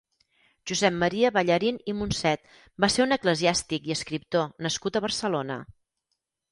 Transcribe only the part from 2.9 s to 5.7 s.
ser un eclesiàstic i escriptor nascut a Barcelona.